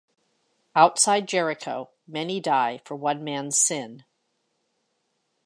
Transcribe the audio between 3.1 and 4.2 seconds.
man’s sin.